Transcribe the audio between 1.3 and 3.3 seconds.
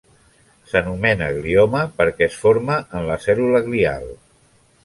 glioma perquè es forma en la